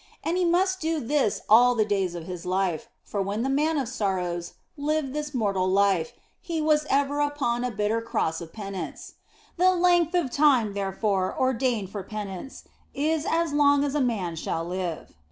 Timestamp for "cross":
8.01-8.41